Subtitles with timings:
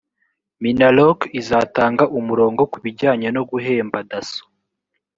[0.61, 4.43] minaloc izatanga umurongo kubijyanye no guhemba dasso